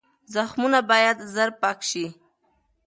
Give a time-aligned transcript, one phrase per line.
[0.33, 2.05] زخمونه باید زر پاک شي.